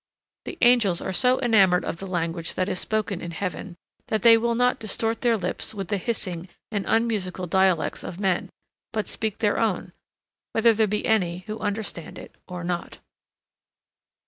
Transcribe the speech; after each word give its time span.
The 0.45 0.57
angels 0.61 0.99
are 0.99 1.13
so 1.13 1.39
enamored 1.41 1.85
of 1.85 1.97
the 1.97 2.07
language 2.07 2.55
that 2.55 2.67
is 2.67 2.79
spoken 2.79 3.21
in 3.21 3.29
heaven 3.29 3.75
that 4.07 4.23
they 4.23 4.35
will 4.35 4.55
not 4.55 4.79
distort 4.79 5.21
their 5.21 5.37
lips 5.37 5.75
with 5.75 5.89
the 5.89 5.99
hissing 5.99 6.49
and 6.71 6.85
unmusical 6.87 7.45
dialects 7.45 8.03
of 8.03 8.19
men, 8.19 8.49
but 8.91 9.07
speak 9.07 9.37
their 9.37 9.59
own, 9.59 9.93
whether 10.53 10.73
there 10.73 10.87
be 10.87 11.05
any 11.05 11.43
who 11.45 11.59
understand 11.59 12.17
it 12.17 12.33
or 12.47 12.63
not. 12.63 12.97